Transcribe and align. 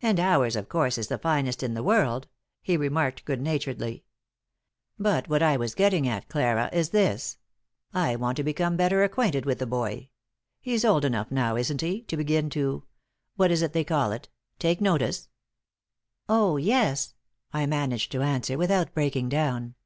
"And 0.00 0.18
ours, 0.18 0.56
of 0.56 0.68
course, 0.68 0.98
is 0.98 1.06
the 1.06 1.18
finest 1.18 1.62
in 1.62 1.74
the 1.74 1.84
world," 1.84 2.26
he 2.62 2.76
remarked, 2.76 3.24
good 3.24 3.40
naturedly. 3.40 4.02
"But 4.98 5.28
what 5.28 5.40
I 5.40 5.56
was 5.56 5.76
getting 5.76 6.08
at, 6.08 6.28
Clara, 6.28 6.68
is 6.72 6.90
this: 6.90 7.38
I 7.94 8.16
want 8.16 8.34
to 8.38 8.42
become 8.42 8.76
better 8.76 9.04
acquainted 9.04 9.46
with 9.46 9.60
the 9.60 9.66
boy. 9.68 10.08
He's 10.60 10.84
old 10.84 11.04
enough 11.04 11.30
now, 11.30 11.54
isn't 11.54 11.80
he, 11.80 12.02
to 12.08 12.16
begin 12.16 12.50
to 12.50 12.82
what 13.36 13.52
is 13.52 13.62
it 13.62 13.72
they 13.72 13.84
call 13.84 14.10
it? 14.10 14.28
take 14.58 14.80
notice?" 14.80 15.28
"Oh, 16.28 16.56
yes." 16.56 17.14
I 17.52 17.66
managed 17.66 18.10
to 18.10 18.22
answer, 18.22 18.58
without 18.58 18.92
breaking 18.92 19.28
down. 19.28 19.76